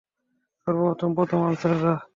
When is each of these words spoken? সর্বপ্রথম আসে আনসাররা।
সর্বপ্রথম 0.67 1.11
আসে 1.17 1.35
আনসাররা। 1.47 1.93